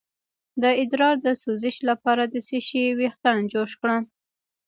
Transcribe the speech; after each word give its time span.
د 0.61 0.63
ادرار 0.81 1.15
د 1.25 1.27
سوزش 1.41 1.75
لپاره 1.89 2.23
د 2.27 2.35
څه 2.47 2.57
شي 2.67 2.83
ویښتان 2.99 3.39
جوش 3.53 3.71
کړم؟ 3.81 4.03